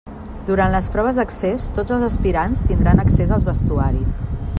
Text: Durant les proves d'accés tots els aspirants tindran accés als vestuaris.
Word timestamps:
Durant 0.45 0.71
les 0.75 0.87
proves 0.95 1.19
d'accés 1.21 1.67
tots 1.79 1.95
els 1.97 2.05
aspirants 2.07 2.65
tindran 2.71 3.03
accés 3.05 3.35
als 3.37 3.47
vestuaris. 3.51 4.17